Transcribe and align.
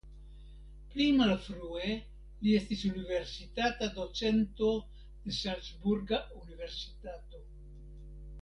Pli 0.93 1.05
malfrue 1.17 1.91
li 2.45 2.55
estis 2.61 2.81
universitata 2.91 3.91
docento 3.99 4.73
ĉe 5.27 5.37
Salcburga 5.43 6.23
universitato. 6.43 7.47